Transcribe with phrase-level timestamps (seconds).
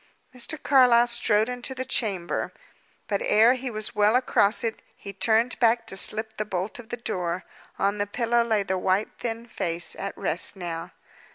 [0.33, 0.57] Mr.
[0.63, 2.51] Carlyle strode into the chamber.
[3.07, 6.89] But ere he was well across it, he turned back to slip the bolt of
[6.89, 7.43] the door.
[7.77, 10.89] On the pillow lay the white, thin face, at rest now.